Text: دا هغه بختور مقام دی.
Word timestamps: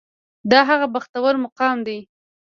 دا 0.51 0.59
هغه 0.69 0.87
بختور 0.93 1.33
مقام 1.45 1.77
دی. 1.87 1.97